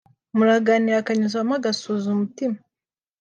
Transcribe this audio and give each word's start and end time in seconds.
muraganira 0.35 0.97
akanyuzamo 0.99 1.53
agasuhuza 1.59 2.07
umutima 2.15 2.57